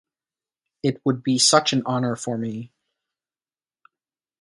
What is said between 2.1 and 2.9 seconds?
for me.